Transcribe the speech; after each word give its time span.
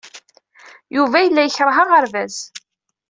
Yuba 0.95 1.17
yella 1.25 1.41
yekṛeh 1.45 1.77
aɣerbaz. 1.83 2.35